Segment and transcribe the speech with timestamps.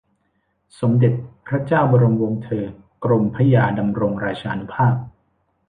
[0.79, 1.13] สมเด็จ
[1.47, 2.65] พระเจ้าบรมวงศเธอ
[3.03, 4.95] กรมพระยาดำรงราชานุภาพ